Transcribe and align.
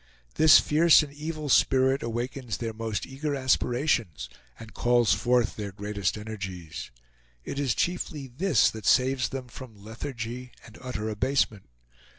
This 0.33 0.59
fierce 0.59 1.03
and 1.03 1.13
evil 1.13 1.47
spirit 1.47 2.01
awakens 2.01 2.57
their 2.57 2.73
most 2.73 3.05
eager 3.05 3.35
aspirations, 3.35 4.29
and 4.59 4.73
calls 4.73 5.13
forth 5.13 5.55
their 5.57 5.71
greatest 5.71 6.17
energies. 6.17 6.89
It 7.43 7.59
is 7.59 7.75
chiefly 7.75 8.25
this 8.25 8.71
that 8.71 8.87
saves 8.87 9.29
them 9.29 9.47
from 9.47 9.75
lethargy 9.77 10.53
and 10.65 10.79
utter 10.81 11.07
abasement. 11.07 11.67